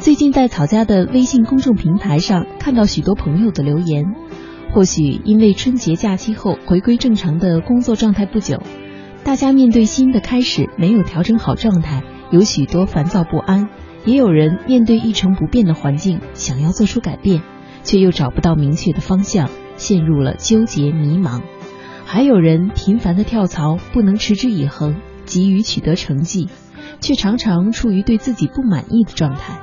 [0.00, 4.14] 最近在草家的微信公众平台上看到许多朋友的留言，
[4.72, 8.62] 或许因为春节假期后回归正常的工作状态不久，
[9.24, 13.68] 大家面对新的开始没有调整好状态，有许多烦躁不安；
[14.06, 17.42] 也有人面对一成不变的环境，想要做出改变，
[17.82, 21.42] 却又找不到明确的方向，陷入了纠结迷茫；
[22.06, 24.96] 还有人频繁的跳槽，不能持之以恒，
[25.26, 26.48] 急于取得成绩，
[27.02, 29.60] 却常常处于对自己不满意的状态。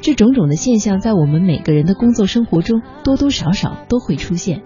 [0.00, 4.62] 这种种的现象，在我们每个人的工作生活中，多多少少都会出现。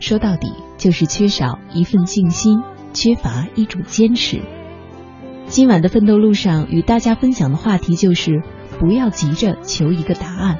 [0.00, 2.62] 说到底，就是缺少一份静心，
[2.94, 4.40] 缺乏一种坚持。
[5.46, 8.42] 今晚的奋斗路上，与大家分享的话题就是：
[8.78, 10.58] 不要急着求一个答案。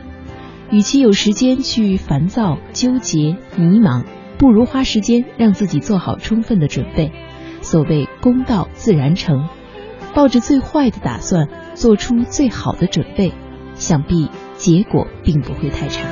[0.71, 4.05] 与其有时间去烦躁、纠结、迷茫，
[4.39, 7.11] 不如花时间让自己做好充分的准备。
[7.63, 9.49] 所谓功到自然成，
[10.15, 13.33] 抱着最坏的打算，做出最好的准备。
[13.81, 16.07] 想必结果并不会太差。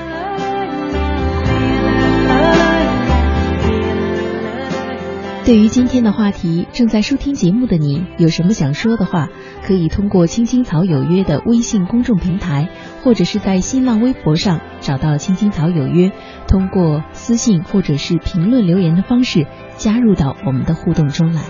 [5.44, 9.30] 对于今天的话题，正在收听节目的你有什么想说的话，
[9.64, 12.69] 可以通过“青青草有约”的微信公众平台，
[13.02, 16.12] 或者是在新浪微博上找到“青青草有约”，
[16.48, 19.47] 通过私信或者是评论留言的方式
[19.78, 21.41] 加入到我们的互动中来。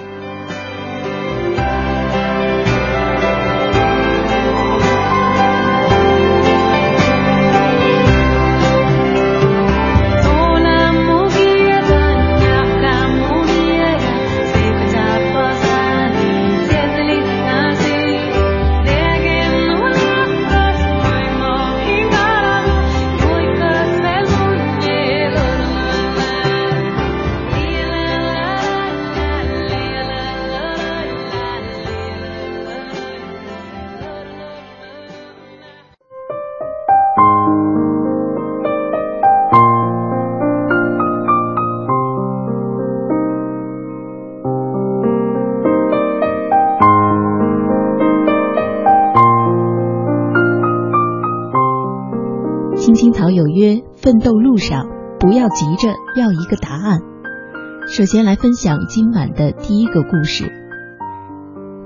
[57.98, 60.52] 首先来分享今晚的第一个故事。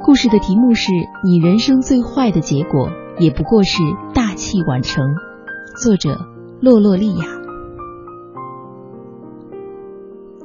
[0.05, 0.93] 故事的题目是
[1.25, 3.79] 你人生最坏的结果，也不过是
[4.13, 5.03] 大器晚成。
[5.81, 6.19] 作者：
[6.61, 7.25] 洛洛利亚。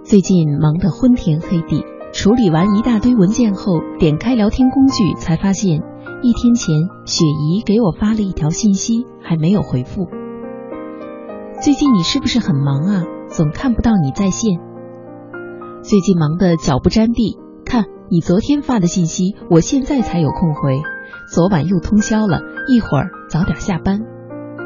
[0.06, 1.83] 最近忙得昏天黑地，
[2.13, 5.83] 处理完一大堆文件后，点开聊天工具，才发现
[6.22, 6.73] 一天前
[7.06, 10.07] 雪姨给我发了一条信息，还没有回复。
[11.61, 13.03] 最近你是不是很忙啊？
[13.27, 14.66] 总看不到你在线。
[15.88, 20.81] 最近忙得脚不沾地，看你昨天发的信息，我现在才有空回。
[21.34, 24.02] 昨晚又通宵了，一会儿早点下班。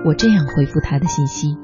[0.03, 1.57] 我这样回复他的信息。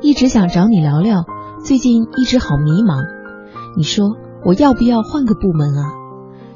[0.00, 1.24] 一直想找你聊聊，
[1.58, 3.04] 最近一直好迷茫。
[3.76, 4.06] 你说
[4.44, 5.90] 我要不要换个部门啊？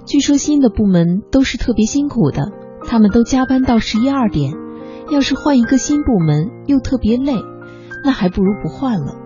[0.07, 2.53] 据说新的部门都是特别辛苦的，
[2.85, 4.55] 他们都加班到十一二点。
[5.11, 7.35] 要是换一个新部门又特别累，
[8.05, 9.17] 那还不如不换了。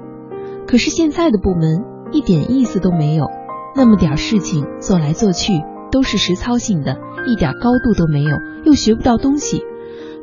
[0.75, 3.31] 可是现在的部门一点意思都没有，
[3.77, 5.53] 那么点事情做来做去
[5.93, 6.97] 都是实操性的，
[7.29, 9.63] 一点高度都没有，又学不到东西，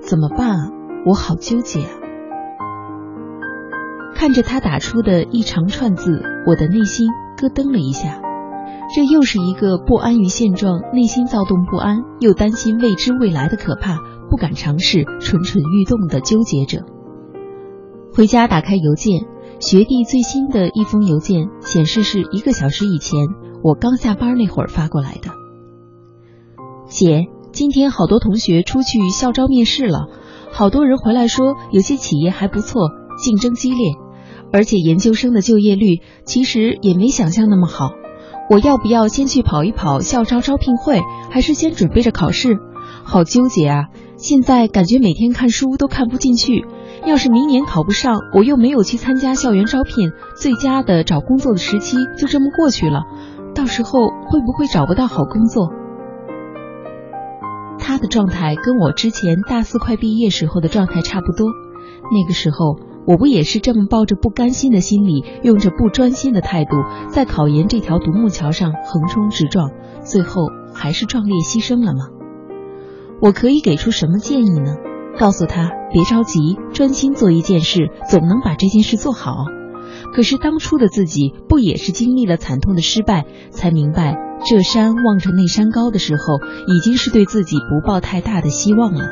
[0.01, 0.69] 怎么办啊？
[1.05, 1.91] 我好纠结啊！
[4.13, 7.07] 看着他打出的一长串字，我的内心
[7.37, 8.21] 咯噔了一下。
[8.93, 13.99] 这又是一个不安于现状、内心躁动不安，又担心未知未来的可怕。
[14.29, 16.83] 不敢尝试，蠢蠢欲动的纠结者。
[18.13, 19.27] 回家打开邮件，
[19.61, 23.19] 学弟最新的一封邮件显示是一个小时以前，
[23.63, 25.29] 我刚下班那会儿发过来的。
[26.89, 30.07] 姐，今天好多同学出去校招面试了，
[30.51, 32.89] 好多人回来说有些企业还不错，
[33.23, 33.93] 竞争激烈，
[34.51, 37.91] 而且研究生的就业率其实也没想象那么好。
[38.49, 42.57] 我要不要先去跑一跑校招招聘会，还是先准备着考试？
[43.03, 43.85] 好纠结啊！
[44.17, 46.65] 现在感觉每天看书都看不进去，
[47.05, 53.01] 要是明年考不上，我又没有去参加校园招聘，最佳的找工作的时期就这么过去了，
[53.55, 55.71] 到时候会不会找不到好工作？
[57.79, 61.47] 他的状态跟我之前大四快毕业时候的状态差不多，
[62.11, 62.77] 那个时候
[63.07, 66.77] 我不也是这么抱着不甘心的心理，用着不专心的态度，
[67.09, 69.71] 在考研这条独木桥上横冲直撞，
[70.03, 70.43] 最后
[70.73, 72.09] 还是壮烈牺牲了吗？
[73.19, 74.75] 我可以给出什么建议呢？
[75.21, 79.45] 告诉他别着急，专心做一件事，总能把这件事做好。
[80.15, 89.09] 可是当初的自己不也是经历了惨痛的失败，才明白这山望着那山高的时候，已经是对自己不抱太大的希望了。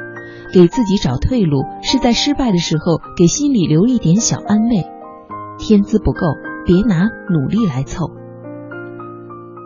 [0.51, 4.88] 给自己找退路，是在失败的时候给心里留一点小安慰。
[5.59, 6.21] 天资不够，
[6.65, 8.09] 别拿努力来凑。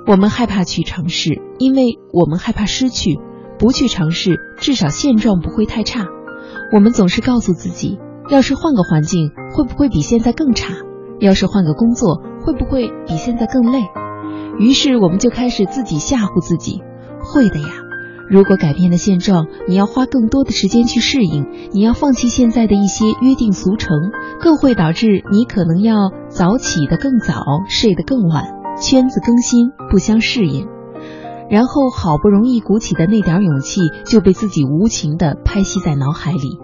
[0.08, 3.18] 我们害怕去尝试，因为我们害怕失去。
[3.58, 6.06] 不去尝试，至少现状不会太差。
[6.72, 10.74] 我们总是告诉自己，要是换个环境，会不会比现在更差？
[11.20, 13.80] 要是换个工作，会不会比现在更累？
[14.60, 16.82] 于是我们就开始自己吓唬自己，
[17.20, 17.68] 会的呀。
[18.30, 23.96] 如果改变了现状，你要花更多的时间去适应，你要放弃现在的一些约定俗成，
[24.40, 27.36] 更会导致你可能要早起得更早，
[27.68, 28.46] 睡得更晚，
[28.82, 30.68] 圈子更新不相适应。
[31.54, 36.58] 然后好不容易鼓起的那点勇气，就被自己无情的拍熄在脑海里。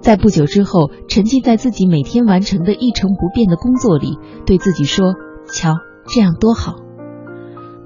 [0.00, 4.16] 在不久之后，沉浸在自己每天完成的一成不变的工作里，
[4.46, 5.12] 对自己说
[5.52, 5.74] ：“瞧，
[6.06, 6.76] 这样多好。”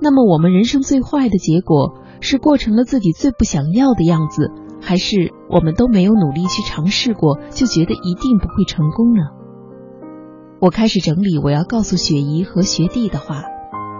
[0.00, 9.22] 那么，我们人生最坏的结果是过成了自己最不想要的样子，还是我们都没有努力去尝试过，就觉得一定不会成功呢？
[10.60, 13.42] 我开始整理我要告诉雪姨和学弟的话。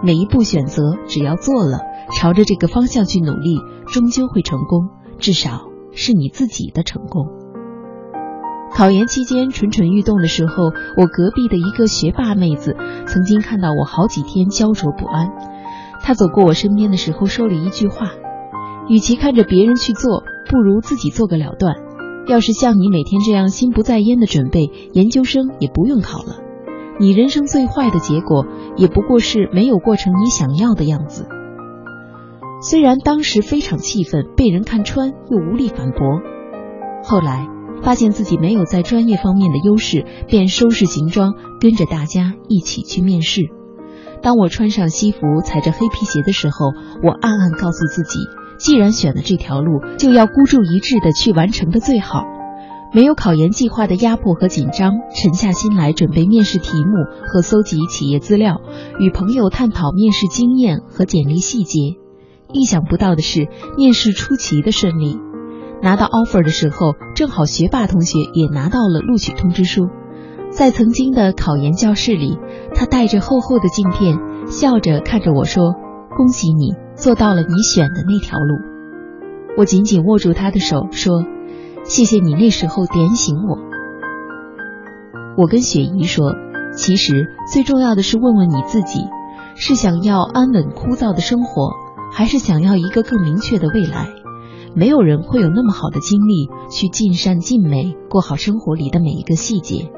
[0.03, 1.79] 每一步选择，只要做了，
[2.19, 3.57] 朝着这个方向去努力，
[3.87, 4.89] 终究会成功。
[5.17, 5.61] 至少
[5.93, 7.27] 是你自己的成功。
[8.73, 10.65] 考研期间蠢蠢欲动的时候，
[10.97, 15.31] 我隔壁的一个学霸妹子曾经看到我好几天焦灼不安。
[16.01, 18.11] 她走过我身边的时候，说了一句话
[18.89, 21.75] ：“与其看着别人去做，不如自己做个了断。
[22.27, 26.39] 要是像你每天这样心不在焉的准备，研究生也不用考了。”
[26.99, 28.45] 你人生最坏的结果，
[28.77, 31.27] 也不过是没有过成你想要的样子。
[32.61, 35.99] 虽然当时非常气愤，被人看穿又无力反驳，
[37.03, 37.47] 后来
[37.81, 43.41] 发现自己没有在专业方面的优势，便收拾行装，跟着大家一起去面试。
[44.21, 46.67] 当我穿上西服，踩着黑皮鞋的时候，
[47.03, 48.19] 我暗暗告诉自己，
[48.57, 52.23] 既然选了这条路，就要孤注一掷的去完成的最好。
[52.95, 56.91] 没有考研计划的压迫和紧张，沉下心来准备面试题目
[57.27, 58.61] 和搜集企业资料，
[58.99, 61.79] 与朋友探讨面试经验和简历细节。
[62.51, 63.47] 意想不到的是，
[63.77, 65.17] 面试出奇的顺利。
[65.81, 69.89] 拿到 offer 的时候，正好学霸同学也拿到了录取通知书。
[70.51, 72.37] 在曾经的考研教室里，
[72.75, 75.73] 他带着厚厚的镜片，笑着看着我说
[76.15, 78.55] ：“恭喜你做到了你选的那条路。”
[79.57, 81.25] 我紧紧握住他的手说。
[81.85, 83.57] 谢谢你那时候点醒我。
[85.37, 86.33] 我跟雪姨说，
[86.75, 89.01] 其实最重要的是问问你自己，
[89.55, 91.71] 是想要安稳枯燥的生活，
[92.11, 94.09] 还是想要一个更明确的未来？
[94.75, 99.91] 没有人会有那么好的精力去尽善尽美，过好生活里的每一个细节。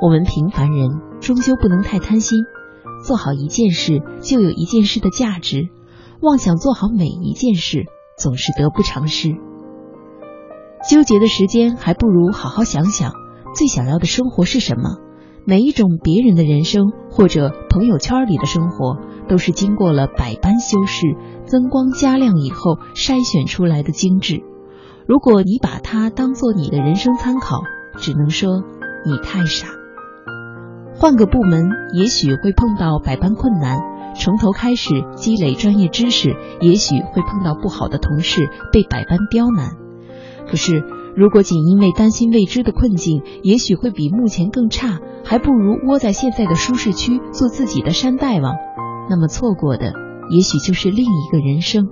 [0.00, 0.90] 我们平凡人
[1.20, 2.38] 终究不能太贪心，
[3.04, 5.68] 做好一件事就有一件事的价值，
[6.20, 7.84] 妄想做好每一件事，
[8.16, 9.36] 总是得不偿失。
[10.86, 13.12] 纠结的时间，还不如好好想想，
[13.54, 14.96] 最想要的生活是什么。
[15.44, 18.98] 每一种别人的人生，或者朋友圈里的生活，
[19.28, 21.16] 都是经过了百般修饰、
[21.46, 24.42] 增光加亮以后筛选出来的精致。
[25.06, 27.62] 如果你把它当做你的人生参考，
[27.96, 28.62] 只能说
[29.06, 29.68] 你太傻。
[30.94, 33.78] 换个部门，也许会碰到百般困难；
[34.14, 39.87] 从头开始积累专业知识，也许会碰到不好的同事，被百般刁难。
[40.48, 40.82] 可是，
[41.14, 48.54] 如果仅因为担心未知的困境，也许会比目前更差，还不如窝在现在的舒适区做自己的山大王。
[49.10, 49.92] 那么错过的，
[50.30, 51.90] 也许就是另一个人生。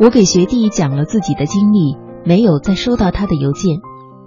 [0.00, 3.80] 我给学弟讲了自己的经历，没有再收到他的邮件。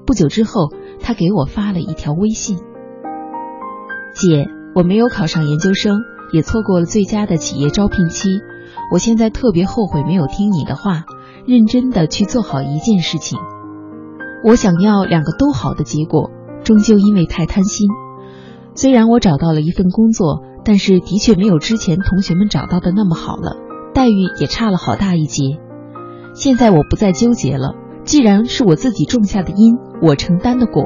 [0.05, 0.69] 不久之后，
[1.00, 2.60] 他给我发了一条微信
[4.13, 5.98] ：“姐，我没有考上研究生，
[6.31, 8.29] 也错过了最佳的企业招聘期。”
[8.91, 11.03] 我现在特别后悔没有听你的话，
[11.46, 13.39] 认真的去做好一件事情。
[14.44, 16.29] 我想要两个都好的结果，
[16.63, 17.89] 终究因为太贪心。
[18.75, 23.55] 虽然我找到了一份工作，但是的确没有之前同学们找到的那么好了，
[23.94, 25.44] 待遇也差了好大一截。
[26.36, 30.84] 现在我不再纠结了，既然是我自己种下的因，我承担的果。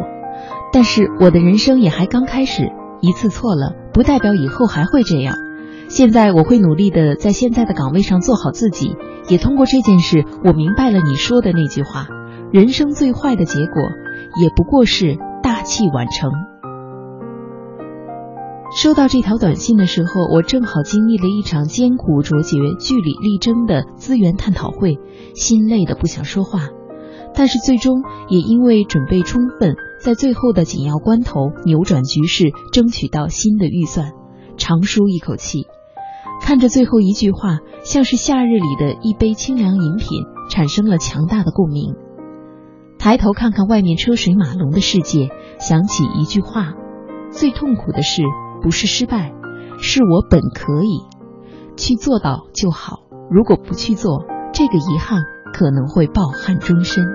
[0.72, 5.36] 但是我的人生也还刚开始，一次错了，不代表以后还会这样。
[5.90, 8.96] 现在我会努力的在现在的岗位上做好自己，
[9.28, 12.08] 也通过这件事，我明白了你说的那句话：
[12.54, 13.82] 人生最坏的结果，
[14.40, 16.32] 也不过是大器晚成。
[18.78, 25.00] 收到这条短信的时候，我正好经历了一场艰苦卓绝、据理力争的资源探讨会，
[25.34, 26.70] 心累的不想说话，
[27.34, 34.12] 但是最终也因为准备充分，在最后的紧要关头扭转局势，争取到新的预算，
[34.56, 35.66] 长舒一口气。
[36.50, 40.08] 看着最后一句话，像是夏日里的一杯清凉饮品，
[40.50, 41.94] 产生了强大的共鸣。
[42.98, 45.30] 抬头看看外面车水马龙的世界，
[45.60, 46.74] 想起一句话：
[47.30, 48.24] 最痛苦的事
[48.64, 49.32] 不是失败，
[49.78, 51.02] 是我本可以
[51.78, 53.04] 去做到就好。
[53.30, 55.22] 如果不去做，这个遗憾
[55.54, 57.06] 可能会抱憾终身。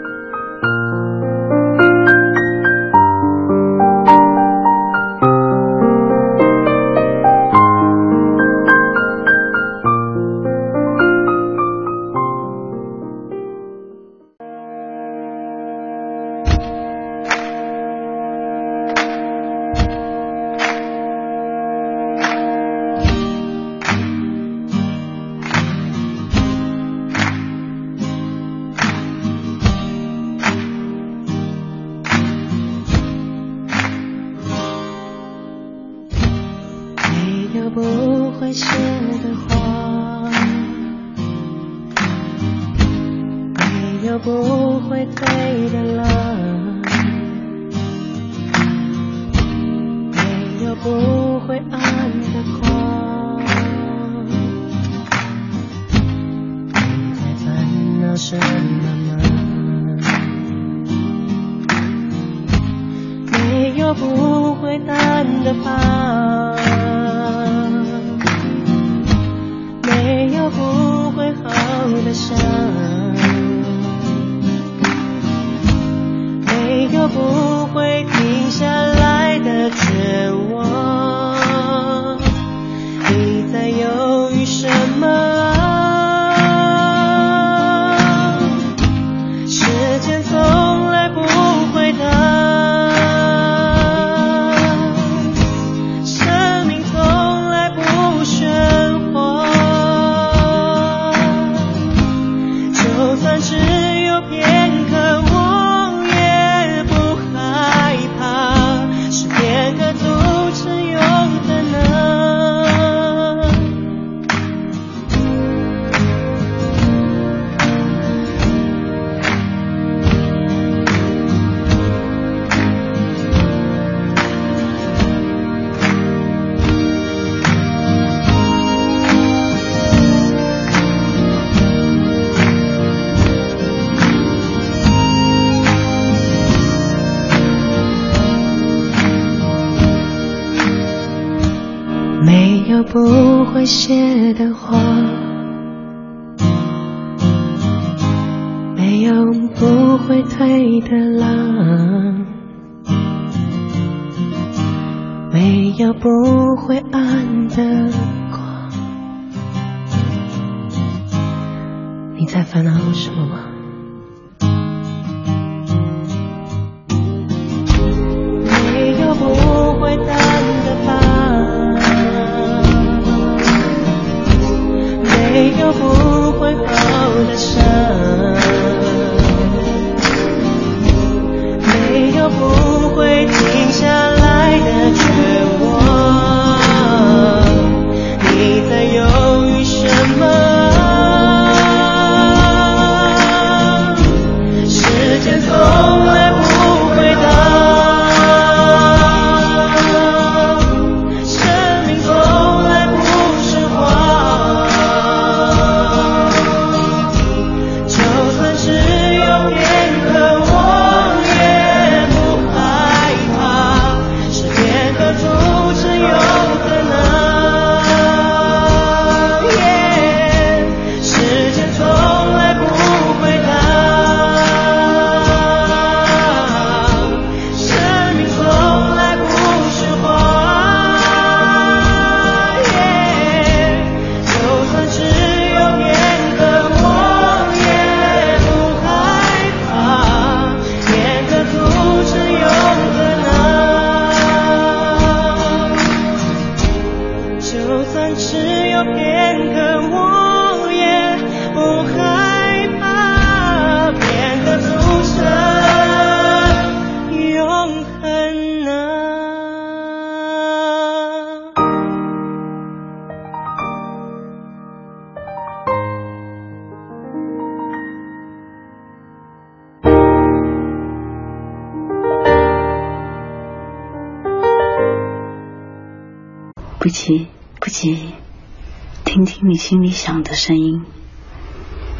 [279.66, 280.85] 心里想的声音，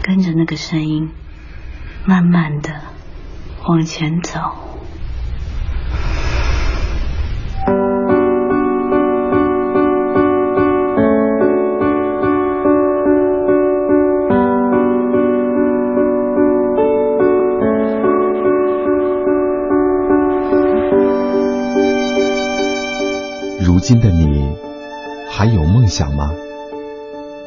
[0.03, 1.09] 跟着那个声音，
[2.05, 2.69] 慢慢的
[3.67, 4.39] 往前走。
[23.59, 24.55] 如今的你
[25.31, 26.31] 还有梦想吗？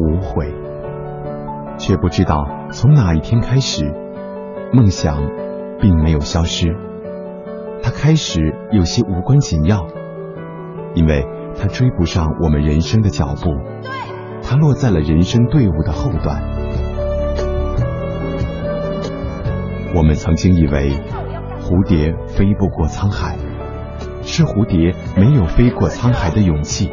[0.00, 0.52] 无悔，
[1.78, 3.84] 却不知道从哪一天开始，
[4.72, 5.16] 梦想
[5.78, 6.74] 并没有消失，
[7.82, 8.40] 它开始
[8.72, 9.86] 有些无关紧要，
[10.94, 11.26] 因为
[11.60, 13.50] 它追不上我们人生的脚步，
[14.42, 16.42] 它落在了人生队伍的后段。
[19.94, 20.92] 我们曾经以为
[21.60, 23.36] 蝴蝶飞不过沧海。
[24.22, 26.92] 是蝴蝶没有飞过沧海的勇气。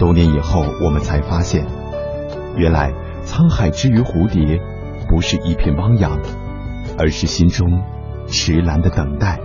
[0.00, 1.66] 多年以后，我们才发现，
[2.56, 2.90] 原来
[3.26, 4.58] 沧海之于蝴蝶，
[5.06, 6.18] 不是一片汪洋，
[6.98, 7.82] 而是心中
[8.26, 9.38] 迟蓝的等待。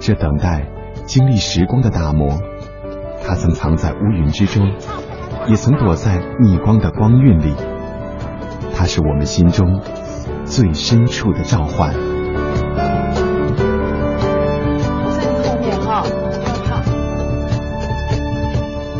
[0.00, 0.68] 这等待
[1.06, 2.38] 经历时光的打磨，
[3.26, 4.70] 它曾藏在乌云之中，
[5.48, 7.54] 也曾躲在逆光的光晕里。
[8.76, 9.80] 它是我们心中
[10.44, 12.11] 最深处的召唤。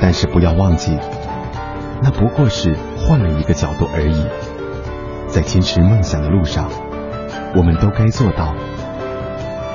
[0.00, 0.98] 但是不要忘记，
[2.02, 4.26] 那不过是换了一个角度而已。
[5.28, 6.70] 在坚持梦想的路上，
[7.54, 8.54] 我们都该做到，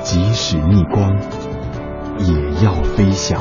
[0.02, 1.16] 即使逆光，
[2.18, 3.40] 也要飞翔。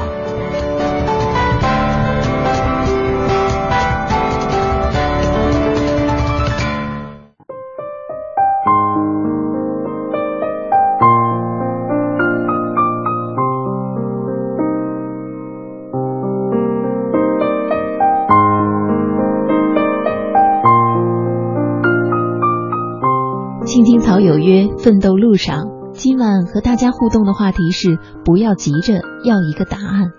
[24.42, 25.66] 约，奋斗路上。
[25.94, 30.12] 今晚和大家互动的话题是：不要急着要一个答案。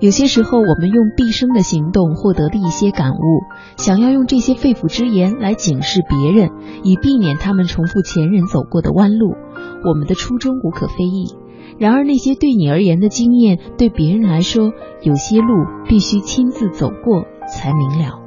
[0.00, 3.42] 有些时候，我们用毕生的行动获得的一些感悟，
[3.76, 6.50] 想要用这些肺腑之言来警示别人，
[6.82, 9.34] 以避免他们重复前人走过的弯路。
[9.84, 11.36] 我们的初衷无可非议。
[11.78, 15.54] 然而，那些对你而言的经验，对别人来说，有些路
[15.88, 18.20] 必须亲自走过才明了。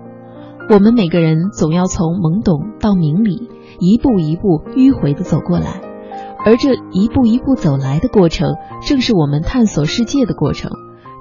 [0.68, 3.50] 我们每个人总要从懵懂到明理。
[3.80, 5.82] 一步一步迂回的走过来，
[6.46, 10.72] 而这一步一步走来的过程，正是我们探索世界的过程。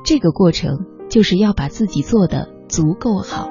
[0.05, 3.49] 这个过程就是要把自己做的足够好。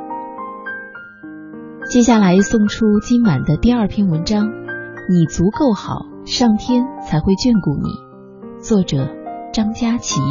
[1.89, 4.47] 接下来送出今晚的第二篇文章：
[5.09, 7.89] 你足够好，上天才会眷顾你。
[8.59, 9.09] 作者
[9.51, 10.21] 张佳琪。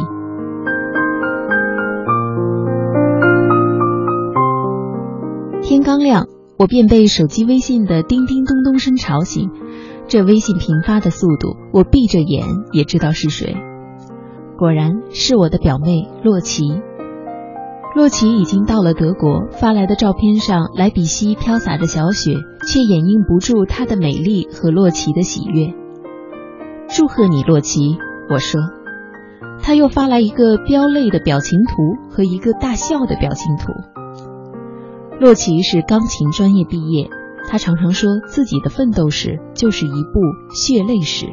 [5.61, 6.27] 天刚亮。
[6.57, 9.49] 我便被手机微信的叮叮咚咚声吵醒，
[10.07, 13.55] 这微信频发的速度，我闭着眼也知道是谁。
[14.57, 16.63] 果然是我的表妹洛奇。
[17.95, 22.35] 洛奇已经到了德国，发来的照片上，莱比锡飘洒着小雪，
[22.67, 25.73] 却掩映不住她的美丽和洛奇的喜悦。
[26.87, 27.97] 祝贺你，洛奇！
[28.29, 28.61] 我说。
[29.61, 31.73] 他又发来一个飙泪的表情图
[32.09, 33.71] 和一个大笑的表情图。
[35.19, 37.09] 洛奇是钢琴专业毕业，
[37.47, 40.19] 他常常说自己的奋斗史就是一部
[40.53, 41.27] 血泪史。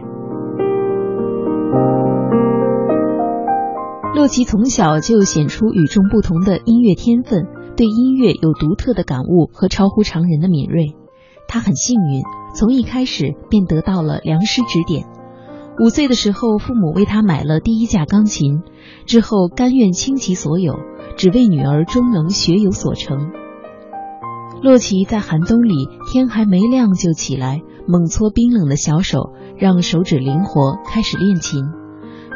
[4.14, 10.94] 洛奇从小就显出与众不同的音乐天分，对音乐有独特的感悟和超乎常人的敏锐。
[11.48, 12.22] 他很幸运，
[12.54, 15.06] 从一开始便得到了良师指点。
[15.82, 18.62] 五岁的时候，父母为他买了第一架钢琴，
[19.06, 20.76] 之后甘愿倾其所有，
[21.16, 23.32] 只为女儿终能学有所成。
[24.62, 31.64] 洛奇在寒冬里，天还没亮就起来，猛搓冰冷的小手，让手指灵活，开始练琴。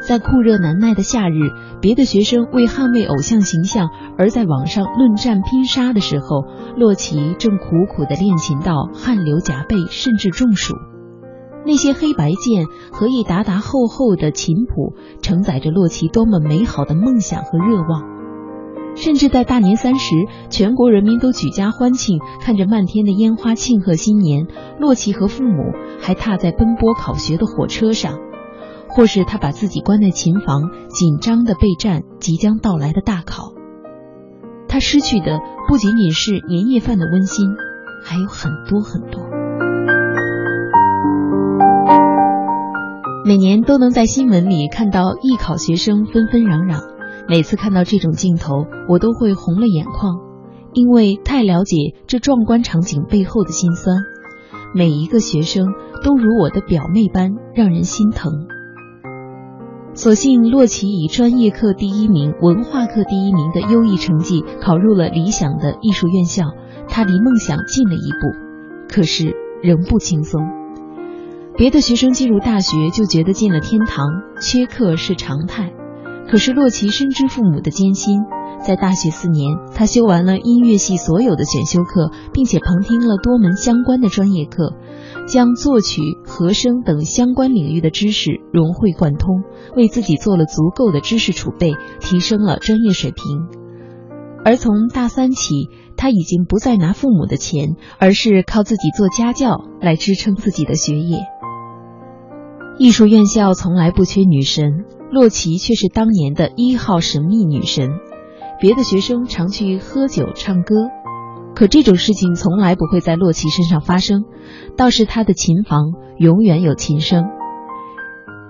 [0.07, 1.35] 在酷热难耐的夏日，
[1.83, 6.45] 别的学生为捍卫偶像形象而在网上论战拼杀的时候，
[6.79, 10.75] 洛奇正苦苦地练琴到汗流浃背，甚至中暑。
[11.67, 18.14] 那些黑白键和一沓沓厚厚的琴谱，承载着洛奇多么美好的梦想和热望。
[18.97, 20.15] 甚至在大年三十，
[20.51, 24.47] 全国人民都举家欢庆，看着漫天的烟花庆贺新年，
[24.79, 28.19] 洛奇和父母还踏在奔波考学的火车上，
[28.89, 33.53] 或是他把自己关在琴房，紧张的备战即将到来的大考。
[34.69, 37.47] 他失去的不仅仅是年夜饭的温馨，
[38.05, 39.23] 还有很多很多。
[43.27, 46.94] 每年都能在新闻里看到艺考学生纷纷攘攘，
[47.27, 50.21] 每次看到这种镜头，我都会红了眼眶，
[50.73, 53.97] 因为太了解这壮观场景背后的辛酸。
[54.75, 55.69] 每一个学生
[56.03, 58.47] 都如我的表妹般让人心疼。
[59.95, 66.43] 所幸洛奇以专业课第一名、文化课第一名的优异成绩考入了理想的艺术院校，
[66.89, 70.43] 他离梦想近了一步，可是仍不轻松。
[71.57, 74.09] 别的学生进入大学就觉得进了天堂，
[74.41, 75.73] 缺课是常态。
[76.31, 78.23] 可是洛奇深知父母的艰辛，
[78.65, 84.75] 在大学四年，他修完了音乐系所有的选修课，并且旁听了多门相关的专业课，
[85.29, 89.43] 将作曲、和声等相关领域的知识融会贯通，
[89.77, 93.25] 为自己做了足够的知识储备，提升了专业水平。
[94.45, 101.19] 而从大三起，他已经不再拿父母的钱，而是靠自己做家教来支撑自己的学业。
[102.77, 104.85] 艺术院校从来不缺女神，
[105.15, 107.89] 洛奇却是当年的一号神秘女神。
[108.61, 110.75] 别的学生常去喝酒唱歌，
[111.55, 114.25] 可这种事情从来不会在洛奇身上发生。
[114.77, 117.27] 倒是他的琴房永远有琴声。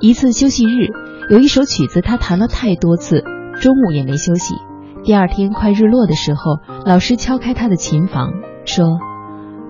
[0.00, 0.88] 一次休息日，
[1.30, 3.22] 有一首曲子他弹了太多次，
[3.60, 4.54] 中午也没休息。
[5.02, 6.40] 第二天快日落的时候，
[6.86, 8.30] 老师敲开他的琴房，
[8.64, 8.86] 说：“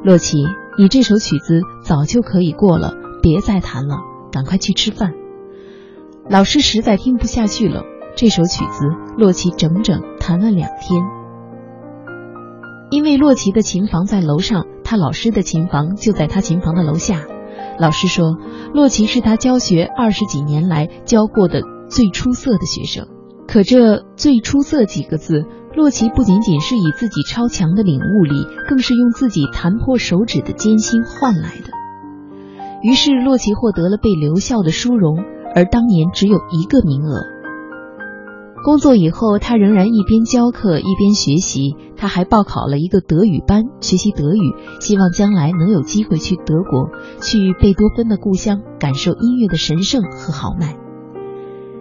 [0.05, 0.39] 洛奇，
[0.79, 3.97] 你这首曲子早就可以过了，别再弹了。”
[4.31, 5.13] 赶快去吃饭。
[6.31, 7.83] 老师实在听不下去了。
[8.17, 8.87] 这首曲子，
[9.19, 11.03] 洛奇整整弹了两天。
[12.91, 17.27] 因为洛奇的琴房在楼上，他老师的琴房就在他琴房的楼下。
[17.79, 18.37] 老师说，
[18.73, 23.07] 洛奇是他教学二十几年来教过的最出色的学生。
[23.47, 31.71] 可这“最出色”几个字，洛奇不仅仅是以自己超强的领悟力，更是用自己弹破手指的艰辛换来的。
[32.83, 37.21] 于是，洛奇获得了被留校的殊荣，而当年只有一个名额。
[38.65, 46.89] 工作以后，他仍然一边教课一边学习，他还报考了一个德语班学习德语，希望将来能有机会去德国，
[47.21, 50.77] 去贝多芬的故乡，感受音乐的神圣和豪迈。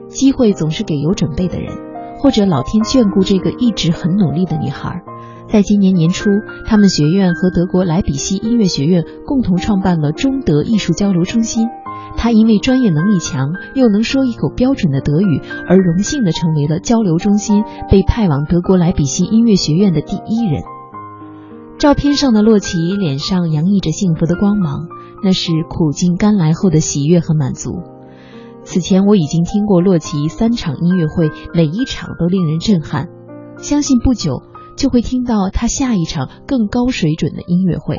[0.09, 1.71] 机会总是给有准备的人，
[2.19, 5.03] 或者老天眷顾这个一直很努力的女孩。
[5.47, 6.29] 在今年年初，
[6.67, 11.69] 他们学院和德国莱比锡音乐学院共同创办了中德艺术交流中心。
[12.17, 20.63] 他因为专业能力强，又能说一口标准的德语，而荣幸的成为了交流中心被派往德国莱比锡音乐学院的第一人。
[21.77, 24.87] 照片上的洛奇脸上洋溢着幸福的光芒，
[25.23, 27.81] 那是苦尽甘来后的喜悦和满足。
[28.63, 33.09] 此前我已经听过洛奇三场音乐会，每一场都令人震撼。
[33.57, 34.43] 相信不久。
[34.75, 37.95] 就会听到他下一场更高水准的音乐会。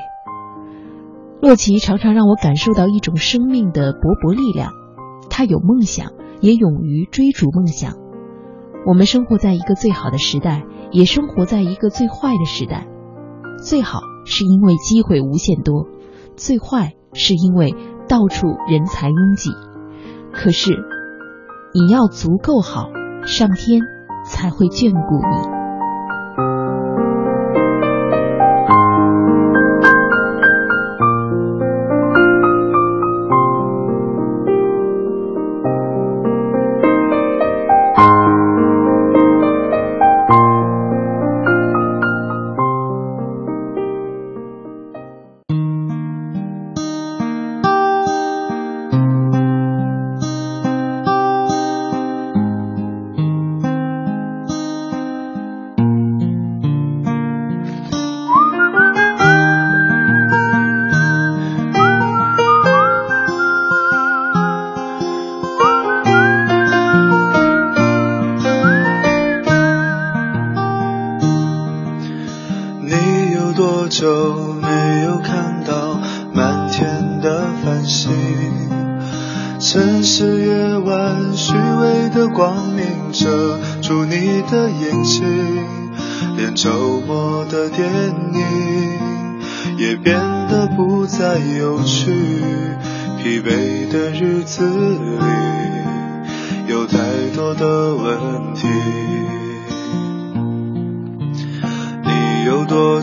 [1.45, 4.73] 洛奇常常让我感受到一种生命的勃勃力量，
[5.29, 7.93] 他有梦想，也勇于追逐梦想。
[8.87, 12.87] 我们生活在一个最好的时代，也生活在一个最坏的时代。
[13.63, 15.85] 最好是因为机会无限多，
[16.35, 17.75] 最坏是因为
[18.09, 19.51] 到处人才拥挤。
[20.33, 20.73] 可是，
[21.75, 22.89] 你要足够好，
[23.27, 23.83] 上天
[24.25, 26.84] 才会眷顾你。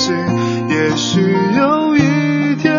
[0.00, 1.20] 也许
[1.56, 2.72] 有一天，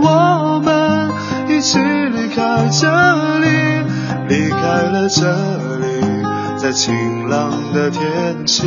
[0.00, 1.10] 我们
[1.48, 2.86] 一起离开这
[3.40, 3.48] 里，
[4.28, 5.26] 离开了这
[5.78, 6.22] 里，
[6.56, 8.64] 在晴朗的天气。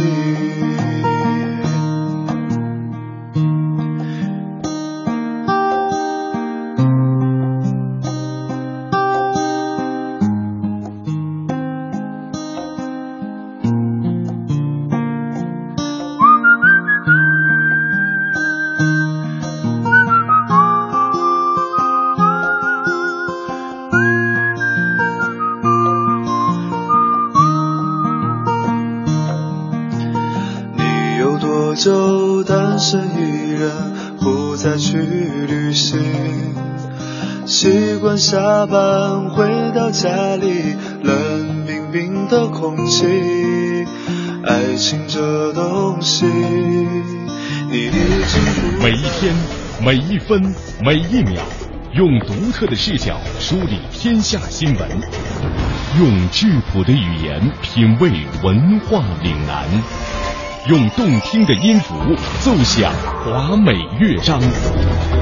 [38.04, 43.06] 惯下班回到家里，冷冰冰的空气。
[44.46, 49.34] 爱情这东西，你已经不每一天，
[49.82, 51.42] 每一分，每一秒，
[51.94, 54.90] 用独特的视角梳理天下新闻，
[55.98, 58.12] 用质朴的语言品味
[58.44, 59.66] 文化岭南，
[60.70, 61.94] 用动听的音符
[62.40, 62.90] 奏响
[63.26, 64.40] 华美乐章。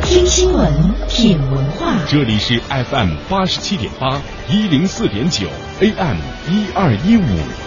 [0.04, 0.71] 听新闻，
[1.10, 1.95] 品文化。
[2.08, 5.47] 这里是 FM 八十七点八，一零四点九
[5.80, 7.25] ，AM 一二一五，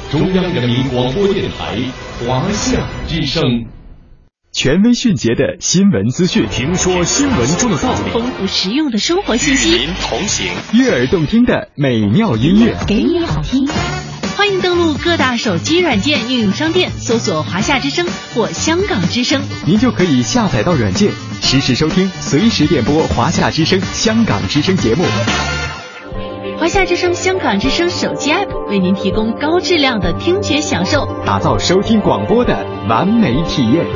[0.09, 1.77] 中央人民广播电台
[2.25, 3.43] 华夏之声。
[4.53, 10.47] 权威迅捷的新闻资讯，听说新闻中的道理，丰富实用的生活信息，与您同行。
[10.75, 13.67] 悦耳动听的美妙音乐，给你好听。
[14.37, 25.05] 欢迎登录各大手机软件应用商店，搜索“华夏之声”或“香港之声”，您就可以下载到软件，实时收听，随时点播华夏之声、香港之声节目。
[26.59, 33.87] 华夏之声、香港之声手机 App 为您提供高质量的听觉享受，打造收听广播的完美体验。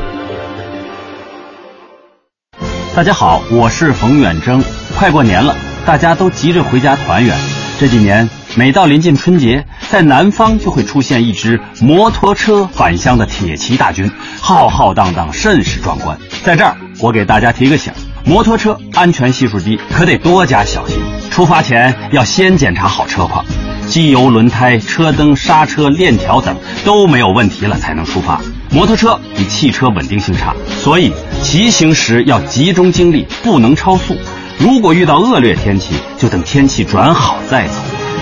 [2.94, 4.62] 大家好，我是冯远征。
[4.96, 7.36] 快过年了，大家都急着回家团圆。
[7.78, 16.18] 这几年，每到临近春节，在南方就会出现一支摩托车返乡的铁骑大军，浩浩荡荡，甚是壮观。
[16.42, 17.92] 在这儿，我给大家提个醒：
[18.24, 20.98] 摩托车安全系数低，可得多加小心。
[21.30, 23.44] 出发前要先检查好车况，
[23.88, 28.40] 机油、轮胎、车灯、刹车、链条等都没有问题了才能出发。
[28.70, 34.16] 摩托车比汽车稳定性差，所以骑行时要集中精力，不能超速。
[34.58, 37.74] 如果遇到恶劣天气，就等天气转好再走。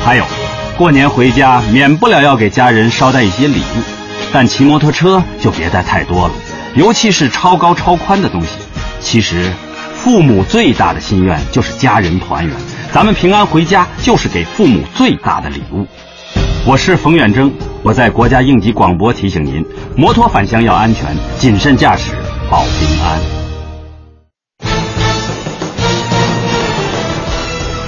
[0.04, 0.24] 还有，
[0.78, 3.82] 过年回家免不了要给家人捎带一些礼物，
[4.30, 6.34] 但骑摩托车就别带太多了，
[6.74, 8.48] 尤其是超高超宽的东西。
[9.00, 9.50] 其实，
[9.94, 12.54] 父母最大的心愿就是家人团圆，
[12.92, 15.86] 咱们平安回家就是给父母最大的礼物。
[16.66, 17.50] 我是冯远征，
[17.82, 19.64] 我在国家应急广播提醒您：
[19.96, 22.12] 摩托返乡要安全，谨慎驾驶
[22.50, 23.35] 保平安。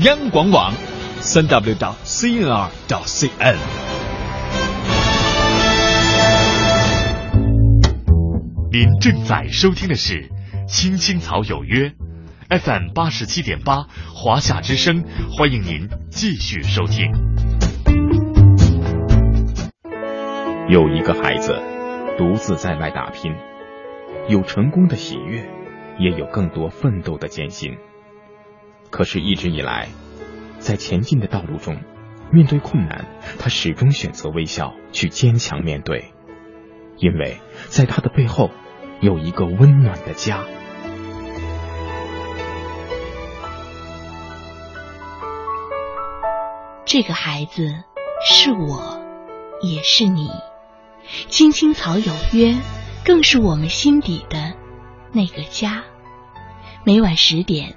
[0.00, 0.72] 央广网，
[1.18, 3.56] 三 w 到 cnr 到 cn。
[8.70, 10.22] 您正在收听的是
[10.68, 11.92] 《青青草有约》
[12.60, 15.02] ，FM 八十七点八，华夏之声，
[15.36, 17.10] 欢迎您继续收听。
[20.68, 21.60] 有一个孩子
[22.16, 23.34] 独自在外打拼，
[24.28, 25.50] 有成功的喜悦，
[25.98, 27.76] 也有更多奋斗的艰辛。
[28.90, 29.88] 可是，一直以来，
[30.58, 31.80] 在前进的道路中，
[32.32, 33.06] 面对困难，
[33.38, 36.12] 他始终选择微笑，去坚强面对，
[36.96, 38.50] 因为在他的背后
[39.00, 40.44] 有一个温暖的家。
[46.84, 47.84] 这个孩子
[48.26, 49.02] 是我，
[49.60, 50.30] 也是你。
[51.28, 52.56] 青青草有约，
[53.04, 54.54] 更是我们心底的
[55.12, 55.84] 那个家。
[56.84, 57.76] 每晚十点，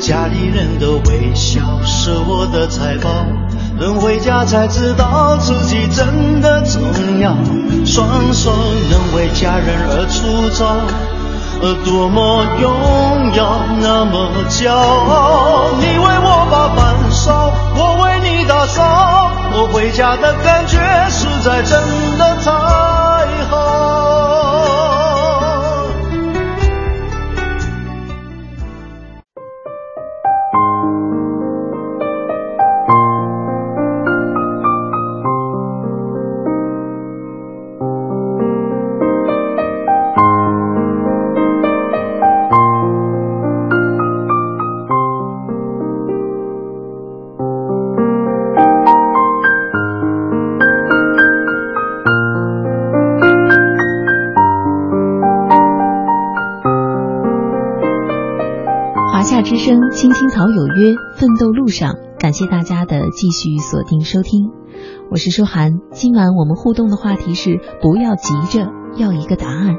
[0.00, 3.10] 家里人的微笑是我的财宝。
[3.78, 6.80] 等回家才知道自己真的重
[7.20, 7.36] 要，
[7.84, 8.50] 双手
[8.90, 10.66] 能为家人而出招，
[11.62, 15.70] 呃，多么荣耀，那么骄傲。
[15.78, 20.78] 你为我把饭烧，我为你打扫，我回家的感觉
[21.10, 21.78] 实在真
[22.18, 22.79] 的太好。
[60.02, 64.48] 《青青草有约》奋斗路上，感谢大家的继续锁定收听，
[65.10, 65.74] 我是舒涵。
[65.92, 69.76] 今晚我们互动的话题是：不要急着要一个答案。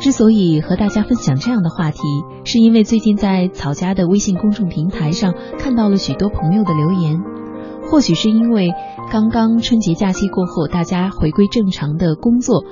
[0.00, 2.00] 之所以和大家分享这样的话题，
[2.42, 7.22] 是因为最近在草家的微信公众平台上看到了许多朋友的留言。
[7.88, 8.72] 或许是因为
[9.12, 12.64] 刚刚春节假期过后，大家回归正常的工作。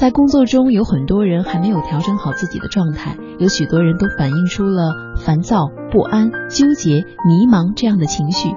[0.00, 8.48] 在工作中，有很多人还没有调整好自己的状态，有许多人都反映出了烦躁、不安、纠结、迷茫这样的情绪。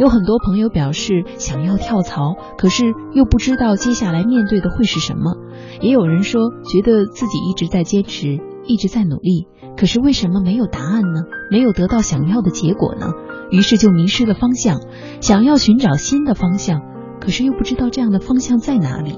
[0.00, 5.36] 有很多朋友表示想要跳槽，可是又不知道接下来面对的会是什么。
[5.80, 11.22] 也有人说，觉得自己一直在坚持，一直在努力，可是为什么没有答案呢？
[11.52, 13.12] 没有得到想要的结果呢？
[13.52, 14.80] 于是就迷失了方向，
[15.20, 16.80] 想要寻找新的方向，
[17.20, 19.14] 可是又不知道这样的方向在哪里。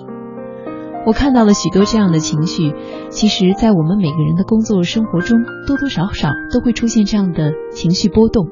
[1.04, 2.74] 我看到了许多这样的情绪，
[3.10, 8.46] 其实，在我们每个人的工作生活中，多多少少都会出现这样的情绪波动。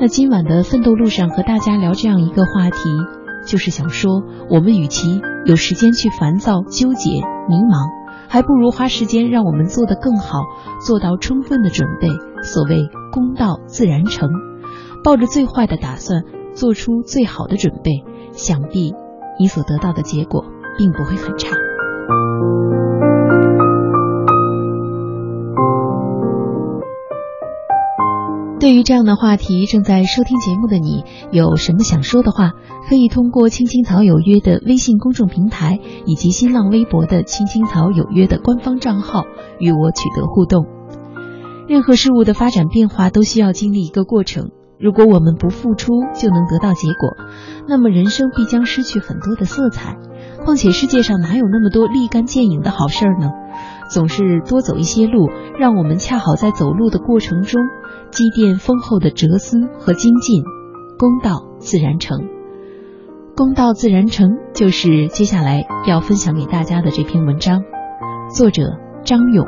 [0.00, 2.78] 那今晚的奋斗路上和大家聊这样一个话题，
[3.46, 7.90] 就是想说，我们与其有时间去烦躁、纠结、迷茫，
[8.28, 10.44] 还不如花时间让我们做得更好，
[10.80, 12.08] 做到充分的准备。
[12.42, 14.30] 所谓功到自然成，
[15.04, 16.22] 抱着最坏的打算，
[16.54, 18.02] 做出最好的准备，
[18.32, 18.94] 想必
[19.38, 20.44] 你所得到的结果
[20.78, 21.65] 并不会很差。
[28.58, 32.52] 对于这样的话题，正在收听节目的你有什么想说的话，
[32.88, 39.24] 可以通过“青青草有约”的微信公众平台以及新浪微博的“青青草有约”的官方账号
[39.60, 40.66] 与我取得互动。
[41.68, 44.50] 任何事物的发展变化都需要经历一个过程，
[44.80, 47.16] 如果我们不付出就能得到结果，
[47.68, 49.96] 那么人生必将失去很多的色彩。
[50.46, 53.32] 况且世界上哪有那么多立竿见影的好事儿呢？
[53.90, 55.28] 总是多走一些路，
[55.58, 57.60] 让我们恰好在走路的过程中
[58.12, 60.44] 积淀丰厚的哲思和精进，
[61.00, 62.28] 功到自然成。
[63.36, 67.64] 功到自然成，就是接下来要分享给大家的这篇文章，
[68.32, 68.62] 作者
[69.04, 69.44] 张勇。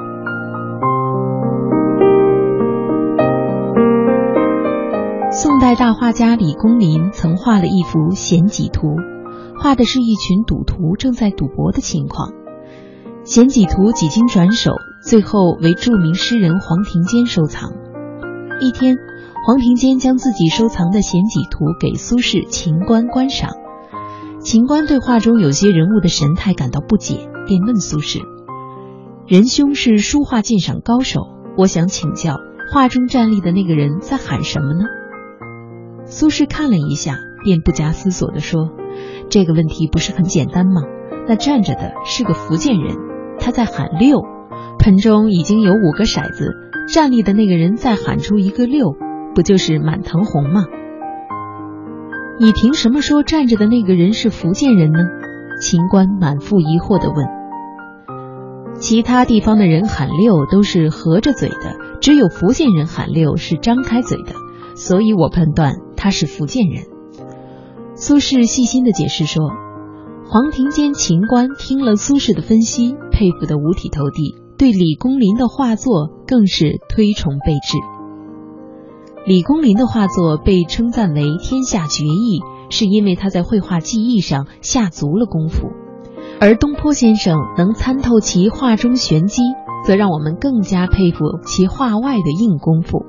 [5.30, 8.88] 宋代大画家李公麟曾画了一幅《贤己图》，
[9.60, 12.30] 画的是一群赌徒正在赌博的情况。
[13.24, 17.72] 《贤己图》几经转手，最后为著名诗人黄庭坚收藏。
[18.60, 18.96] 一天，
[19.44, 23.50] 黄庭坚将自己收藏的《贤己图》给苏轼、秦观观赏。
[24.40, 28.22] 秦观对画中有些人物的神态感到不解，便问苏轼
[29.26, 31.22] ：“仁兄是书画鉴赏高手，
[31.56, 32.36] 我想请教，
[32.72, 34.84] 画中站立的那个人在喊什么呢？”
[36.06, 38.70] 苏轼看了一下，便不假思索地说
[39.30, 40.82] ：“这个问题不是很简单吗？
[41.28, 42.96] 那站着的是个福建人。”
[43.40, 44.20] 他在喊六，
[44.80, 46.50] 盆中已经有五个骰子，
[46.92, 48.96] 站立的那个人再喊出一个六，
[49.32, 50.64] 不就是满堂红吗？
[52.40, 54.98] 你凭什么说站着的那个人是福建人呢？
[55.62, 57.26] 秦观满腹疑惑地问。
[58.80, 64.32] 其他地方的人喊六都是合着嘴的，只有福建人喊六是张开嘴的，
[64.74, 66.97] 所以我判断他是福建人。
[68.00, 69.42] 苏轼细心地解释说。
[70.30, 77.78] 黄庭坚、秦观听了苏轼的分析，佩服得五体投地，对李公麟的画作更是推崇备至。
[79.26, 82.40] 李公麟的画作被称赞为天下绝艺，
[82.70, 85.70] 是因为他在绘画技艺上下足了功夫；
[86.40, 89.42] 而东坡先生能参透其画中玄机，
[89.84, 93.06] 则让我们更加佩服其画外的硬功夫。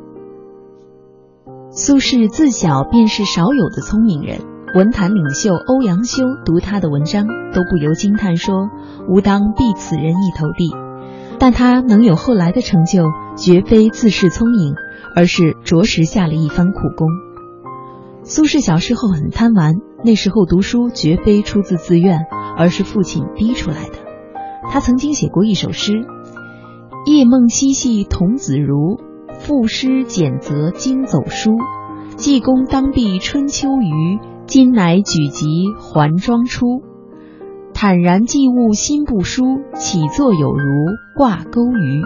[1.69, 4.39] 苏轼自小便是少有的聪明人。
[4.75, 8.69] 文坛领袖欧阳修读他的文章，都不由惊叹说
[9.09, 10.71] ：“吾当必此人一头地。”
[11.39, 13.05] 但他能有后来的成就，
[13.35, 14.75] 绝非自恃聪颖，
[15.15, 17.07] 而是着实下了一番苦功。
[18.23, 19.73] 苏轼小时候很贪玩，
[20.05, 22.19] 那时候读书绝非出自自愿，
[22.55, 23.95] 而是父亲逼出来的。
[24.69, 26.05] 他曾经写过一首诗
[27.07, 28.99] ：“夜梦嬉戏童子如，
[29.39, 31.57] 赋诗简则今走书。
[32.17, 34.19] 济公当避春秋余。”
[34.49, 35.45] 今乃举籍
[35.77, 36.81] 还庄出，
[37.71, 39.43] 坦然既悟心不舒，
[39.75, 42.01] 起坐有如挂钩鱼。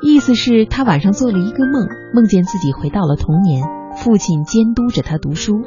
[0.00, 3.64] 意思是，他晚上做了一个梦，梦见自己回到了童年，
[3.96, 5.62] 父亲监督着他读书。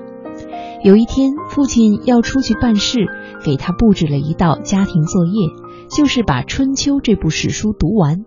[0.86, 3.00] 有一天，父亲要出去办事，
[3.44, 5.34] 给他布置了一道家庭作业，
[5.90, 8.24] 就是把《春秋》这部史书读完。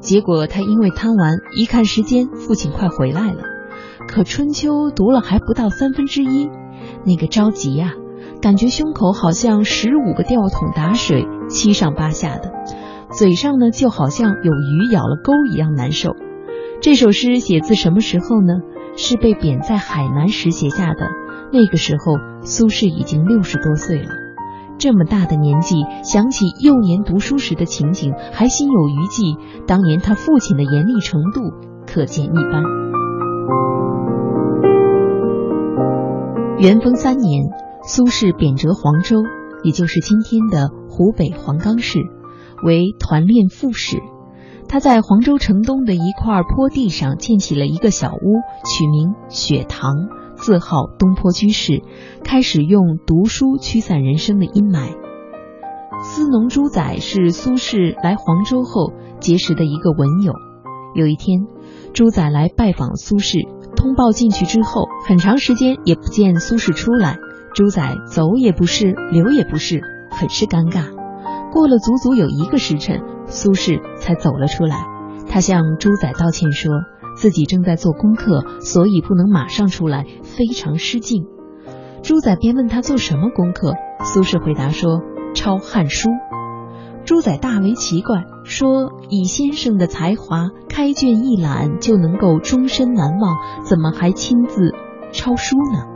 [0.00, 3.42] 结果他因为贪玩，一看时间，父亲快回来了，
[4.08, 6.50] 可《春秋》读了还不到三分之一。
[7.08, 7.94] 那个着急呀，
[8.42, 12.52] 感觉胸口好像十五个吊桶打水，七上八下的，
[13.10, 16.14] 嘴上呢就好像有鱼咬了钩一样难受。
[16.82, 18.60] 这首诗写自什么时候呢？
[18.96, 21.08] 是被贬在海南时写下的。
[21.52, 24.10] 那个时候，苏轼已经六十多岁了，
[24.76, 29.36] 这么大的年纪，想起幼年读书时的情景，还心有余悸。
[29.66, 31.40] 当年他父亲的严厉程度，
[31.86, 32.62] 可见一斑。
[36.60, 37.44] 元丰三年，
[37.84, 39.22] 苏轼贬谪黄州，
[39.62, 42.00] 也就是今天的湖北黄冈市，
[42.64, 43.98] 为团练副使。
[44.68, 49.92] 他在黄州城东的一块坡地上建起了一个小屋，取名雪堂，
[50.34, 51.80] 自号东坡居士，
[52.24, 54.96] 开始用读书驱散人生的阴霾。
[56.02, 60.32] 司农朱载是苏轼来黄州后结识的一个文友。
[60.96, 61.46] 有一天，
[61.92, 63.46] 朱载来拜访苏轼。
[63.78, 67.16] 通报进去之后，很长时间也不见苏轼出来。
[67.54, 70.92] 朱载走也不是，留也不是，很是尴尬。
[71.52, 74.84] 过了足足有一个时辰，苏轼才走了出来。
[75.28, 76.72] 他向朱载道歉，说
[77.16, 81.26] 自己正在做功课，所以不能马上出来，非常失敬。
[82.02, 85.02] 朱载便问他做什么功课，苏轼回答说
[85.34, 86.10] 抄《汉书》。
[87.08, 93.34] 朱载大为奇怪，说：“以先生的才华，开卷一览就能够终身难忘，
[93.64, 94.74] 怎么还亲自
[95.10, 95.86] 抄书呢？”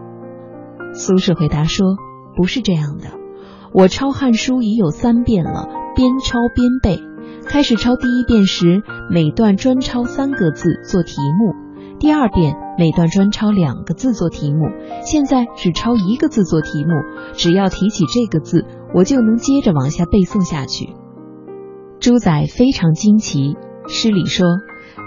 [0.96, 1.96] 苏轼回答说
[2.34, 3.08] ：“不是这样的，
[3.74, 6.98] 我抄《汉书》已有三遍了，边抄边背。
[7.44, 14.70] 开始抄第一遍时，每段专抄三个字做题目；第二遍每段专抄两个字做题目；
[15.04, 16.92] 现在只抄一个字做题目，
[17.34, 20.94] 只要提起这个字，我就能接着往下背诵下去。”
[22.02, 24.44] 朱载非常惊奇，诗里说：“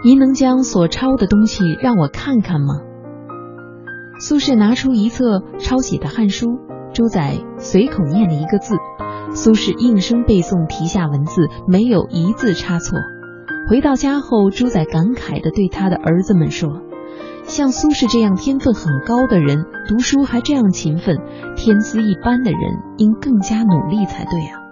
[0.05, 2.75] 您能将所抄的东西让我看看吗？”
[4.17, 6.45] 苏轼拿出一册抄写的《汉书》，
[6.93, 8.75] 朱载随口念了一个字，
[9.33, 12.97] 苏轼应声背诵题下文字，没有一字差错。
[13.69, 16.79] 回到家后，朱载感慨地对他的儿子们说
[17.43, 21.17] ：“像苏轼这样天分很高的人，读书还这样勤奋，
[21.57, 22.61] 天资一般的人
[22.95, 24.63] 应更加努力才对啊。”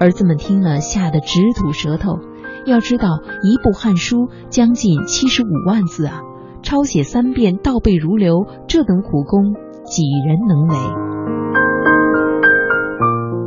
[0.00, 2.16] 儿子们听了，吓得直吐舌头。
[2.64, 3.06] 要知道，
[3.42, 4.16] 一部《汉书》
[4.48, 6.22] 将近七十五万字啊，
[6.62, 9.52] 抄写三遍，倒背如流，这等苦功，
[9.84, 10.76] 几人能为？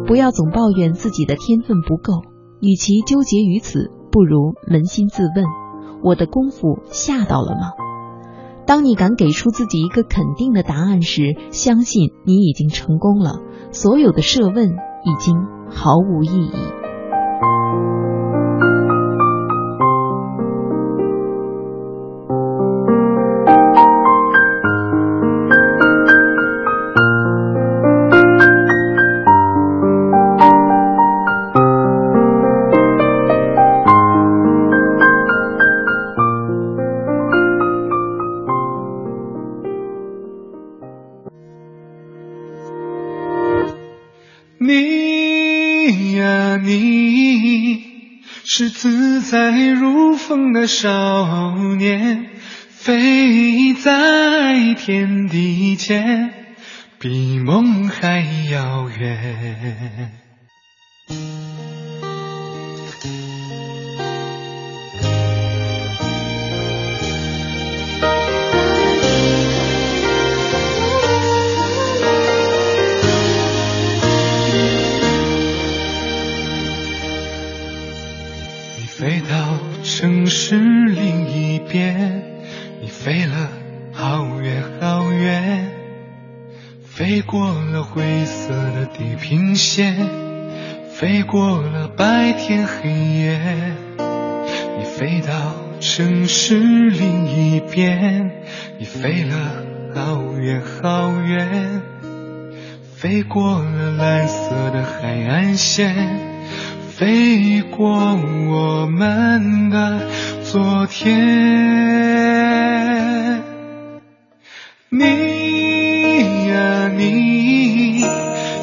[0.06, 2.22] 不要总抱怨自己的天分不够，
[2.62, 5.46] 与其纠结于此，不如扪心自问：
[6.04, 7.72] 我的功夫下到了吗？
[8.68, 13.40] 当你敢给出自己一个肯定的答案时，相信你已经成功了，
[13.72, 15.36] 所有的设问已经。
[15.76, 16.73] 毫无意义。
[50.68, 52.28] 少年
[52.70, 56.23] 飞在天地间，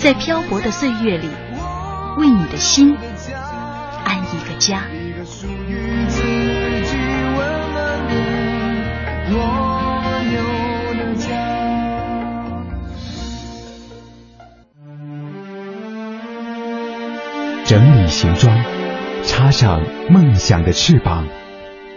[0.00, 1.28] 在漂泊的岁月里，
[2.18, 2.96] 为你的心
[4.04, 4.84] 安一个家。
[17.66, 18.56] 整理行装，
[19.24, 21.26] 插上梦想的翅膀，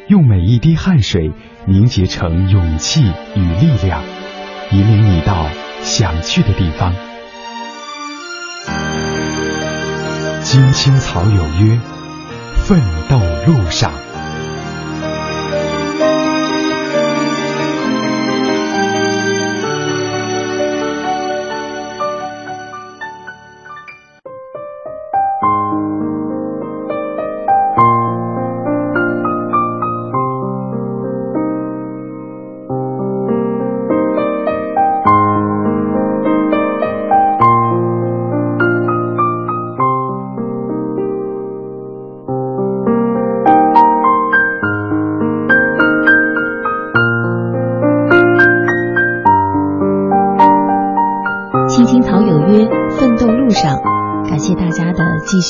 [0.08, 1.32] 用每一滴汗水
[1.68, 3.04] 凝结成勇气
[3.36, 4.02] 与力量，
[4.72, 5.48] 引领你到
[5.82, 7.11] 想去的地方。
[10.52, 11.80] 金青草有约，
[12.66, 13.90] 奋斗路上。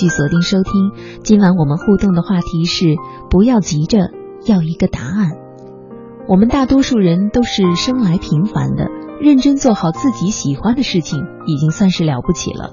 [0.02, 1.20] 续锁定收听。
[1.22, 2.96] 今晚我们互动的话题是：
[3.30, 4.10] 不要急着
[4.48, 5.34] 要一个答案。
[6.28, 8.88] 我们大多数人都是生来平凡的，
[9.22, 12.72] 认真做好自己喜欢的事情，已经算是了不起了。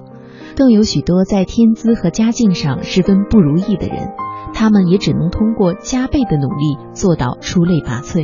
[0.56, 4.08] 更有许多在天资和家境上十分不如意的人，
[4.54, 8.22] 他们也只能通过加倍的努力做到出类拔萃。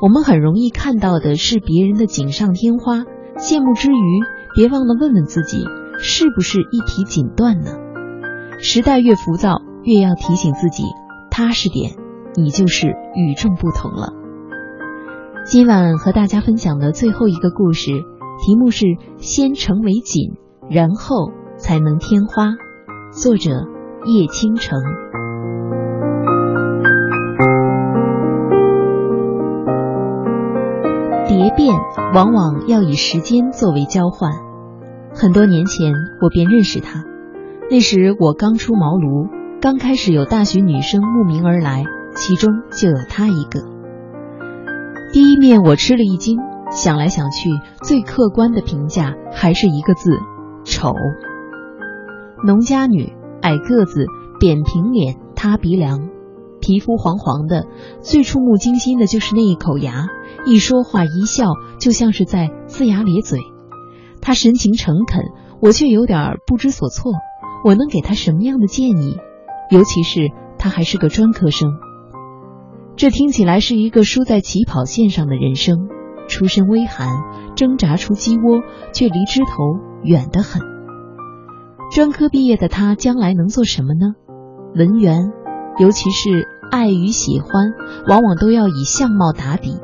[0.00, 3.04] 我们很容易看到的是别人的锦上添花，
[3.36, 4.22] 羡慕之余，
[4.56, 5.66] 别忘了问问自己，
[5.98, 7.91] 是不是一提锦缎呢？
[8.64, 10.84] 时代越浮躁，越要提醒自己，
[11.32, 11.96] 踏实点，
[12.36, 14.12] 你就是与众不同了。
[15.44, 17.90] 今晚和大家分享的最后一个故事，
[18.38, 18.86] 题目是
[19.18, 20.36] “先成为锦，
[20.70, 22.52] 然后才能添花”，
[23.10, 23.50] 作者
[24.06, 24.80] 叶倾城。
[31.26, 31.74] 蝶变
[32.14, 34.30] 往往要以时间作为交换。
[35.12, 37.02] 很多年前，我便认识他。
[37.72, 43.62] 那时我刚出茅庐，刚开始有大学女生慕名而来，其中就有他一个。
[45.14, 46.36] 第一面我吃了一惊，
[46.70, 47.48] 想来想去，
[47.82, 50.10] 最客观的评价还是一个字：
[50.64, 50.92] 丑。
[52.44, 54.04] 农家女，矮个子，
[54.38, 56.10] 扁平脸，塌鼻梁，
[56.60, 57.64] 皮肤黄黄的，
[58.02, 60.08] 最触目惊心的就是那一口牙。
[60.44, 63.38] 一说话一笑，就像是在龇牙咧嘴。
[64.20, 65.22] 他神情诚恳，
[65.62, 67.12] 我却有点不知所措。
[67.64, 69.16] 我能给他什么样的建议？
[69.70, 71.70] 尤其是他还是个专科生。
[72.96, 75.88] 这听起来是一个输在起跑线上的人生，
[76.28, 77.08] 出身微寒，
[77.56, 78.60] 挣扎出鸡窝，
[78.92, 80.60] 却离枝头远得很。
[81.90, 84.14] 专科毕业的他，将来能做什么呢？
[84.74, 85.30] 文员，
[85.78, 87.72] 尤其是爱与喜欢，
[88.08, 89.78] 往往都要以相貌打底。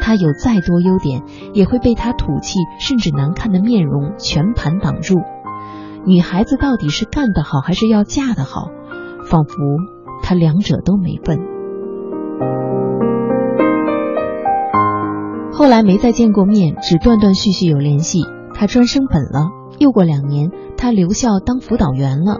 [0.00, 1.22] 他有再多优点，
[1.54, 5.20] 也会被他土气甚至难看的面容全盘挡住。
[6.04, 8.68] 女孩子到底是干得好，还是要嫁得好？
[9.30, 9.54] 仿佛
[10.22, 11.38] 他两者都没分。
[15.52, 18.22] 后来没再见过面，只断断续续有联系。
[18.54, 22.38] 他专升本了，又过两年，他留校当辅导员了，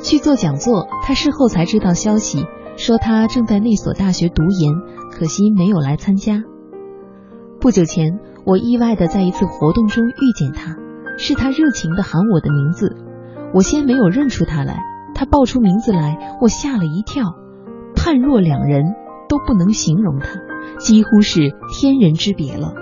[0.00, 0.86] 去做讲座。
[1.02, 2.44] 他事后才知道消息，
[2.76, 4.74] 说他正在那所大学读研，
[5.10, 6.42] 可惜没有来参加。
[7.60, 10.76] 不久前，我意外的在一次活动中遇见他，
[11.18, 12.96] 是他热情的喊我的名字，
[13.54, 14.82] 我先没有认出他来，
[15.14, 17.34] 他报出名字来，我吓了一跳，
[17.94, 18.94] 判若两人，
[19.28, 20.40] 都不能形容他，
[20.78, 22.74] 几乎是天人之别了。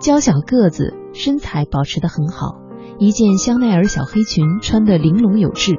[0.00, 2.60] 娇小个子，身材保持得很好，
[2.98, 5.78] 一件香奈儿小黑裙穿得玲珑有致，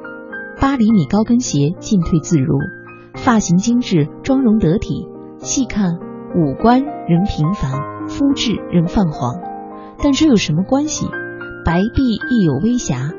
[0.60, 2.58] 八厘米高跟鞋进退自如，
[3.14, 5.08] 发型精致，妆容得体，
[5.38, 5.98] 细看。
[6.36, 9.40] 五官仍平凡，肤质仍泛黄，
[10.02, 11.06] 但这有什么关系？
[11.64, 13.10] 白璧亦有微瑕。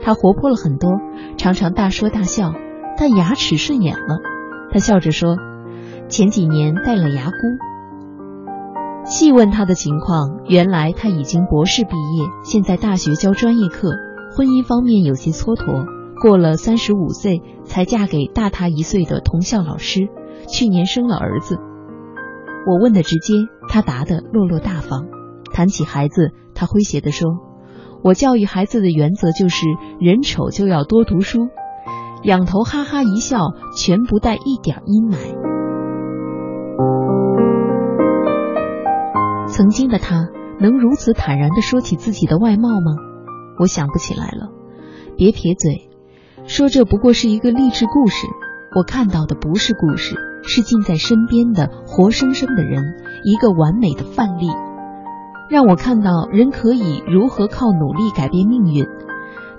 [0.00, 0.90] 他活泼了很多，
[1.36, 2.52] 常常大说大笑，
[2.98, 4.18] 但牙齿顺眼了。
[4.72, 5.36] 他笑着说
[6.08, 7.36] ：“前几年戴了牙箍。”
[9.04, 13.92] 细问他的情况，原来他已经博士毕业，现在大学教专业课，
[14.34, 15.86] 婚姻方面有些蹉跎，
[16.20, 20.08] 过了三十五岁才嫁给大他一岁的同校老师，
[20.48, 21.58] 去年生了儿子。
[22.66, 23.34] 我问的直接，
[23.68, 25.06] 他答的落落大方。
[25.52, 27.28] 谈起孩子，他诙谐地说
[28.02, 29.66] ：“我教育孩子的原则就是
[30.00, 31.48] 人丑就要多读书。”
[32.24, 33.38] 仰头哈哈一笑，
[33.76, 35.16] 全不带一点阴霾。
[39.48, 40.28] 曾经的他
[40.60, 42.96] 能如此坦然地说起自己的外貌吗？
[43.58, 44.50] 我想不起来了。
[45.16, 45.90] 别撇嘴，
[46.46, 48.26] 说这不过是一个励志故事。
[48.74, 50.16] 我看到的不是故事。
[50.44, 52.82] 是近在身边的活生生的人，
[53.22, 54.48] 一个完美的范例，
[55.50, 58.86] 让我看到人可以如何靠努力改变命运。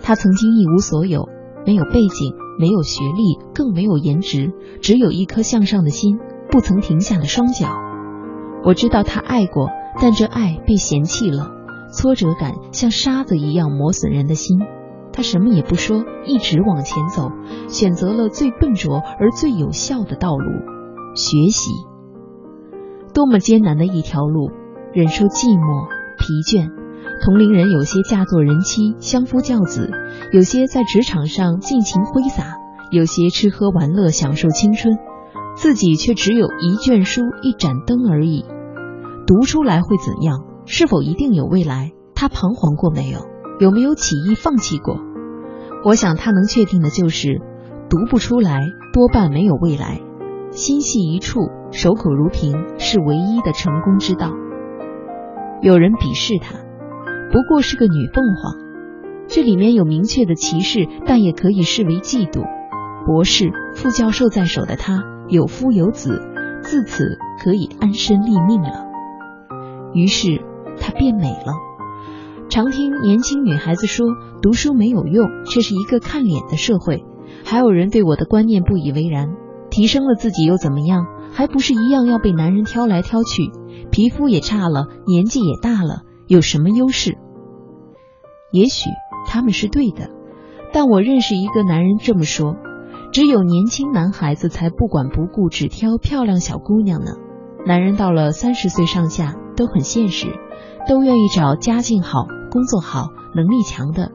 [0.02, 1.30] 他曾经一无所有，
[1.66, 6.20] 没有背景，没有学历，更没有颜值，只有一颗向上的心，
[6.50, 7.68] 不曾停下的双脚。
[8.66, 9.70] 我知道他爱过，
[10.02, 11.52] 但这爱被嫌弃了，
[11.94, 14.60] 挫折感像沙子一样磨损人的心。
[15.12, 17.30] 他什么也不说，一直往前走，
[17.68, 20.52] 选择了最笨拙而最有效的道路——
[21.14, 21.70] 学习。
[23.14, 24.50] 多么艰难的一条路！
[24.94, 25.90] 忍受寂寞、
[26.20, 26.70] 疲倦，
[27.26, 29.90] 同龄人有些嫁作人妻、相夫教子，
[30.32, 32.58] 有些在职场上尽情挥洒，
[32.92, 35.00] 有些吃喝玩乐享受青春，
[35.56, 38.46] 自己却只有一卷书、一盏灯而已。
[39.26, 40.46] 读出来会怎样？
[40.68, 41.92] 是否一定有未来？
[42.14, 43.18] 他彷徨过没有？
[43.60, 45.00] 有没有起意放弃过？
[45.84, 47.42] 我想他能确定的就是，
[47.90, 48.62] 读不出来
[48.94, 50.02] 多半没有未来。
[50.52, 51.40] 心系一处，
[51.72, 54.32] 守口如瓶是唯一的成功之道。
[55.64, 56.56] 有人鄙视她，
[57.32, 58.54] 不过是个女凤凰。
[59.28, 62.44] 这里面有明确的歧视，但也可以视为嫉妒。
[63.06, 66.22] 博士、副教授在手的她，有夫有子，
[66.64, 68.88] 自此可以安身立命了。
[69.94, 70.44] 于是
[70.82, 71.54] 她变美了。
[72.50, 74.06] 常听年轻女孩子说
[74.42, 77.06] 读书没有用，却是一个看脸的社会。
[77.46, 79.30] 还有人对我的观念不以为然，
[79.70, 81.06] 提升了自己又怎么样？
[81.32, 83.50] 还不是一样要被男人挑来挑去？
[83.94, 87.16] 皮肤也差了，年纪也大了，有什么优势？
[88.52, 88.90] 也许
[89.28, 90.10] 他们是对的，
[90.74, 92.56] 但我认识一个男人这么说：
[93.12, 97.12] 只有年轻男孩子才不管不顾，只挑漂亮小姑娘呢。
[97.68, 100.26] 男人到了三十岁上下都很现实，
[100.90, 102.26] 都愿意找家境好。
[102.50, 104.12] 工作好、能力强的，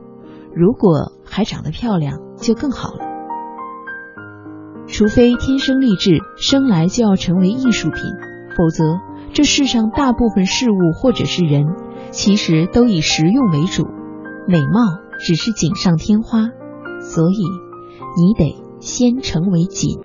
[0.57, 3.05] 如果还长得漂亮，就更好了。
[4.89, 8.03] 除非天生丽质，生来就要成为艺术品，
[8.57, 8.85] 否则
[9.33, 11.67] 这世上大部分事物或者是人，
[12.11, 13.87] 其实都以实用为主，
[14.49, 14.81] 美貌
[15.21, 16.51] 只是锦上添花。
[17.01, 17.37] 所以，
[18.21, 19.97] 你得先成为锦。